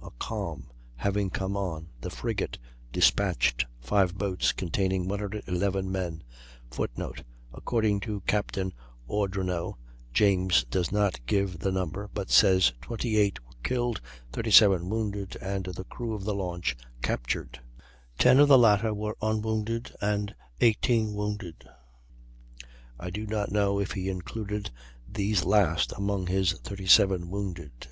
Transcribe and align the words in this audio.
a 0.00 0.10
calm 0.20 0.68
having 0.94 1.28
come 1.28 1.56
on, 1.56 1.88
the 2.02 2.08
frigate 2.08 2.56
despatched 2.92 3.66
5 3.80 4.16
boats, 4.16 4.52
containing 4.52 5.08
111 5.08 5.90
men, 5.90 6.22
[Footnote: 6.70 7.24
According 7.52 7.98
to 8.02 8.20
Captain 8.20 8.72
Ordronaux; 9.10 9.74
James 10.14 10.62
does 10.70 10.92
not 10.92 11.18
give 11.26 11.58
the 11.58 11.72
number, 11.72 12.08
but 12.14 12.30
says 12.30 12.72
28 12.80 13.40
were 13.40 13.50
killed, 13.64 14.00
37 14.32 14.88
wounded, 14.88 15.36
and 15.40 15.64
the 15.64 15.82
crew 15.82 16.14
of 16.14 16.22
the 16.22 16.32
launch 16.32 16.76
captured. 17.02 17.58
Ten 18.20 18.38
of 18.38 18.46
the 18.46 18.56
latter 18.56 18.94
were 18.94 19.16
unwounded, 19.20 19.90
and 20.00 20.32
18 20.60 21.12
wounded. 21.12 21.68
I 23.00 23.10
do 23.10 23.26
not 23.26 23.50
know 23.50 23.80
if 23.80 23.90
he 23.90 24.08
included 24.08 24.70
these 25.08 25.44
last 25.44 25.92
among 25.96 26.28
his 26.28 26.52
"37 26.52 27.28
wounded." 27.28 27.72